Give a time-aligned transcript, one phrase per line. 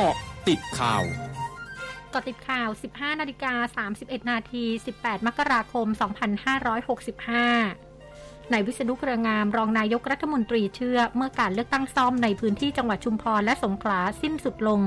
[0.00, 0.18] เกาะ
[0.48, 1.04] ติดข่าว
[2.14, 4.64] กาะติดข่าว 15 นาฬิกา 31 นาที
[4.98, 5.86] 18 มกราคม
[7.54, 14.80] 2565ในวิษณุเครืองามรองนายกรัฐมนตรีเชื่อ เมื่อการเลือกตั้งซ่อมในพื้นที่จังหวัดชุมพรและสงขลาสิ้นสุดลง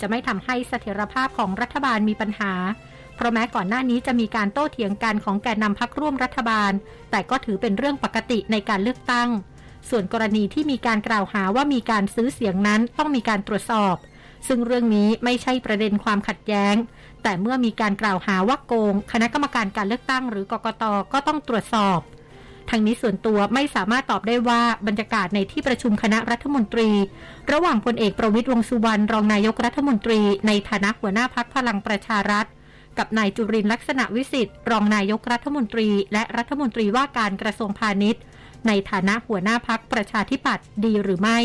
[0.00, 2.52] จะไม่ทำให้เสถียรภาพของรัฐบาลมีปัญหา
[3.16, 6.72] เพราะแม้ก่อนหน้านี้จะมีการโต้เถียงกันของแกนนำพักร่วมรัฐบาล
[7.10, 9.28] แต่ก็ถือเป็นเรื่องปกติในการเลือกตั้ง
[9.90, 13.96] ส่วนกรณีที่มีการกล่าวหาว่ามีการซื้อเสียงนั้นต้องมีการตรวจสอบ
[14.46, 16.74] ซึ่งเรื่องนี้ไม่ใช่ประเด็นความขัดแย้ง
[17.22, 22.00] แต่เมื่อมีการกล่าวหาว่าโกง คณะกรรมการการเลือกตั้งหรือกกตก็ต้องตรวจสอบ
[22.70, 26.90] ทางนี้ส่วนตัวไม่สามารถตอบได้ว่าบรรยากาศในที่ประชุมคณะรัฐมนตรี
[27.52, 32.46] ระหว่างพลเอกประวิตยวงสุวรรณรองนายกรัฐมนตรี ในฐานะหัวหน้าพักพลังประชารัฐ
[32.98, 38.22] กับนายจุรินลักษณะวิสิทธิ์รองนายกรัฐมนตรี และรัฐมนตรีว่าการกระทรวงพาณิชย์
[38.66, 41.38] ในฐานะหัวหน้าพักประชาธิปัตย์ดีหรือไม่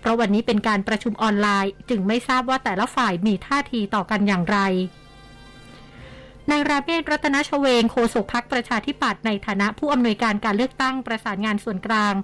[0.00, 4.58] เพราะวันนี้เป็นการประชุมออนไลน์ จึงไม่ทราบว่าแต่ละฝ่ายมีท่าทีต่อกันอย่างไร
[6.50, 12.14] นายราเมศรัตนชเวงโฆษกพักประชาธิปัตย์ในฐานะผู้อำนวยการการเลือกตั้งประสานงานส่วนกลาง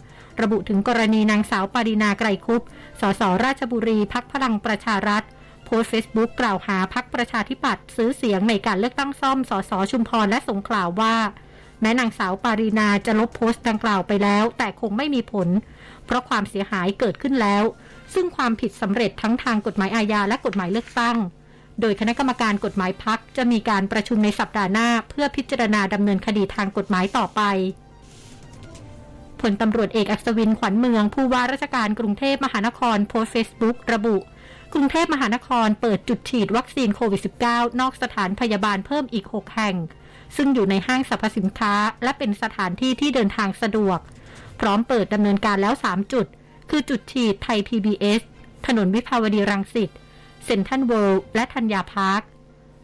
[0.41, 2.63] ระบุถึงกรณีนางสาวปารินาไกรคุป
[3.01, 5.25] สสราชบุรีพักพลังประชารัฐ
[5.65, 11.17] โพสเฟซบุ๊กกล่าวหาพักประชาธิปัตย์ซื้อเสียงในการเลือกตั้งซ่อมสสชุมพรและสงขลาว่า
[11.81, 15.49] แม้นางสาวปารินาจะลบโพสต์ดังกล่าวไปแล้ว แต่คงไม่มีผล
[16.07, 17.63] เพราะความเสียหายเกิดขึ้นแล้ว
[18.15, 21.17] ซึ่งความผิดสำเร็จทั้งทางกฎหมายอาญาและกฎหมายเลือกตั้ง
[21.81, 27.43] โดยคณะกรรมการกฎหมายพักจะมีการประชุมในสัปดาห์หน้า เพื่อพิจารณาดำเนินคดีทางกฎหมายต่อไป
[29.41, 34.17] ผลตำรวจเอกอัศวินขวัญเมือง ผู้ว่าราชการกรุงเทพมหานครโพสเฟซบุ๊กระบุ
[34.75, 39.77] กรุงเทพมหานครเปิดจุดฉีดวัคซีนโควิด -19 นอกสถานพยาบาลเพิ่มอีก 6 แห่ง
[40.37, 43.99] ซึ่งอยู่ในห้างสรรพสินค้า และเป็นสถานที่ที่เดินทางสะดวก
[44.61, 46.27] พร้อมเปิดดำเนินการแล้ว 3 จุด
[46.71, 48.21] คือจุดฉีดไทย PBS
[48.67, 49.91] ถนนวิภาวดีรังสิต
[50.45, 52.23] เซ็นทรัลเวิลด์และธัญญาพาร์ค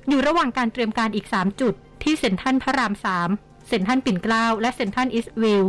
[0.08, 2.94] อยู่ระหว่างการเตรียมการอีก 3 จุด ที่เซ็นทรัลพระราม
[3.30, 5.64] 3 เซ็นทรัลปิ่นเกล้า และเซ็นทรัลอีสต์วิลล์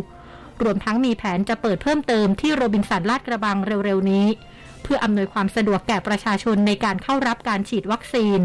[0.63, 4.25] รวมทั้งมีแผนจะเปิดเพิ่มเติมที่โรบินสันลาดกระบังเร็วๆนี้
[4.83, 8.39] เพื่ออำนวยความสะดวกแก่ประชาชนในการเข้ารับการฉีดวัคซีน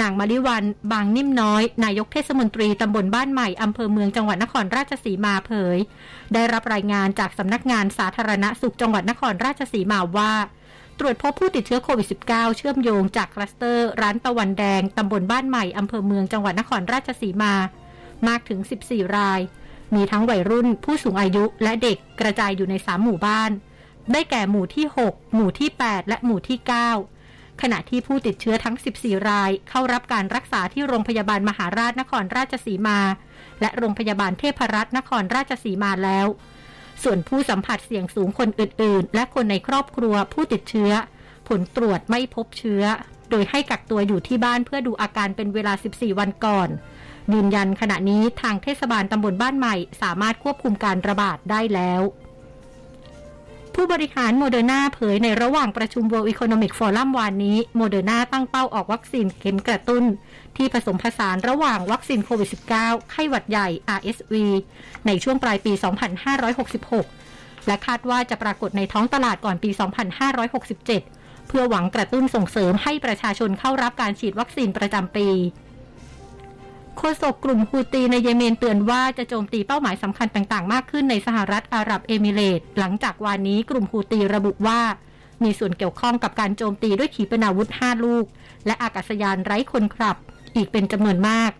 [0.00, 5.78] นางมาริวัน บางนิ่มน้อย นายกเทศมนตรีตำบลบ้านใหม่ อำเภอเมืองจังหวัดนครราชสีมาเผย
[6.34, 10.32] ได้รับรายงานจากสำนักงานสาธารณสุขจังหวัดนครราชสีมาว่า
[10.98, 17.54] ตรวจพบผู้ติดเชื้อโควิด -19 เชื่อมโยงจากคลัสเตอร์ ร้านตะวันแดงตำบลบ้านใหม่อำเภอเมืองจังหวัดนครราชสีมา
[18.28, 19.40] มากถึง 14 ราย
[19.94, 23.50] มีทั้งวัยรุ่น ผู้สูงอายุและเด็กกระจายอยู่ใน 3 หมู่บ้าน
[24.12, 27.17] ได้แก่หมู่ที่ 6 หมู่ที่ 8 และหมู่ที่ 9
[27.62, 32.98] ขณะที่ผู้ติดเชื้อทั้ง 14 ราย เข้ารับการรักษาที่โรงพยาบาลมหาราชนครราชสีมา
[33.60, 36.26] และโรงพยาบาลเทพรัตน์นครราชสีมาแล้ว
[37.02, 40.92] ส่วนผู้สัมผัสเสี่ยงสูงคนอื่น ๆ และคนในครอบครัวผู้ติดเชื้อ
[41.48, 42.82] ผลตรวจไม่พบเชื้อ
[43.30, 46.68] โดยให้กักตัวอยู่ที่บ้านเพื่อดูอาการเป็นเวลา 14 วันก่อน
[47.34, 52.02] ยืนยันขณะนี้ทางเทศบาลตำบลบ้านใหม่ สามารถควบคุมการระบาดได้แล้ว
[53.80, 60.04] ผู้บริหารโมเดอร์นาเผยในระหว่างประชุม World Economic Forum วันนี้โมเดอร์นาตั้งเป้าออกวัคซีนเข็มกระตุ้น
[60.56, 62.48] ที่ผสมผสานระหว่างวัคซีนโควิด
[62.80, 63.68] -19 ไข้หวัดใหญ่
[63.98, 64.34] RSV
[65.06, 65.72] ในช่วงปลายปี
[66.90, 69.70] 2566 และคาดว่าจะปรากฏในท้องตลาดก่อนปี
[70.54, 75.28] 2567 เพื่อหวังกระตุ้นส่งเสริมให้ประชาชนเข้ารับการฉีดวัคซีนประจำปี
[76.98, 84.80] โฆษกกลุ่มฮูตีในเยเมนเตือนว่าจะโจมตีเป้าหมายสำคัญต่างๆ มากขึ้นในสหรัฐอาหรับเอมิเรต หลังจากวานนี้กลุ่มฮูตีระบุว่า
[85.42, 88.24] มีส่วนเกี่ยวข้องกับการโจมตีด้วยขีปนาวุธ 5 ลูก
[88.66, 90.16] และอากาศยานไร้คนขับ
[90.56, 91.50] อีกเป็นจำนวนมาก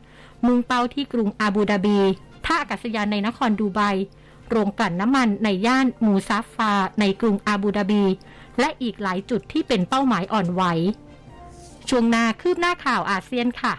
[0.46, 1.98] มุ่งเป้าที่กรุงอาบูดาบี
[2.44, 3.80] ท่าอากาศยานในนครดูไบ
[4.48, 8.04] โรงกลั่นน้ำมันในย่านมูซาฟา ในกรุงอาบูดาบี
[8.60, 10.62] และอีกหลายจุดที่เป็นเป้าหมายอ่อนไหว
[11.88, 13.74] ช่วงหน้าคืบหน้าข่าวอาเซียนค่ะ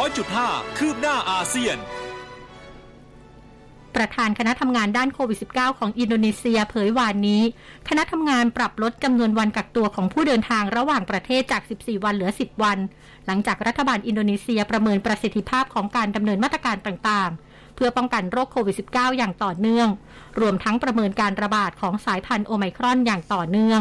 [0.00, 1.76] ้อยจุดห้าคืบหน้าอาเซียน
[3.96, 7.42] ประธานคณะทำงานด้านโควิด -19 ของอินโดนีเซียเผยวานนี้
[7.88, 12.78] คณะทำงานปรับลดจำนวนวันกักตัวของผู้เดินทางระหว่างประเทศจาก 14 วันเหลือ 10 วัน
[13.26, 19.88] หลังจากรัฐบาลอินโดนีเซียประเมินประสิทธิภาพของการดำเนินมาตรการต่างๆเพื่อป้องกันโรคโควิด -19 อย่างต่อเนื่อง
[20.40, 23.80] รวมทั้งประเมินการระบาดของสายพันธุ์โอไมครอนอย่างต่อเนื่อง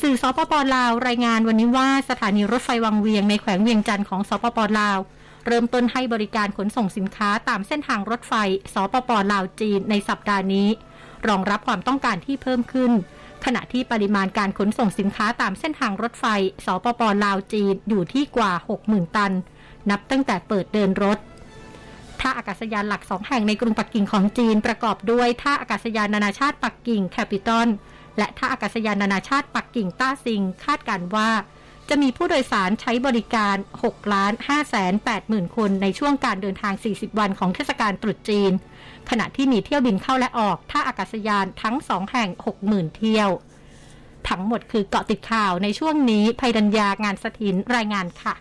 [0.00, 4.98] สื่อสปปลาวรายงานวันนี้ว่าสถานีรถไฟวังเวียงในแขวงเวียงจันทน์ของสปปลาว
[5.46, 8.34] เริ่มต้นให้บริการขนส่งสินค้าตามเส้นทางรถไฟ
[8.74, 10.68] สปปลาวจีนในสัปดาห์นี้
[11.28, 12.92] รองรับความต้องการที่เพิ่มขึ้น
[13.44, 16.24] ขณะที่ปริมาณการขนส่งสินค้าตามเส้นทางรถไฟ
[16.66, 18.52] สปปลาวจีนอยู่ที่กว่า
[18.84, 19.32] 60,000 ตัน
[19.90, 21.18] นับตั้งแต่เปิดเดินรถ
[22.18, 27.68] แถท่าอากาศยานหลักสองแห่งในกรุงปักกิ่งของจีนประกอบด้วยท่าอากาศยานนานาชาติปักกิ่งแคปิตอล
[28.18, 31.30] และท่าอากาศยานนานาชาติปักกิ่งต้าซิง คาดการณ์ว่า
[31.88, 38.52] จะมีผู้โดยสารใช้บริการ 6 ล้าน5แสน8หมื่นคนในช่วงการเดินทาง 40 วันของเทศกาลตรุษจีน
[39.10, 42.28] ขณะที่มีเที่ยวบินเข้าและออกท่าอากาศยานทั้งสองแห่ง
[42.62, 43.30] 60,000 เที่ยว
[44.28, 48.34] ทั้งหมดคือเกาะติดข่าวในช่วงนี้ภัยดัญญางานสถินรายงานค่ะ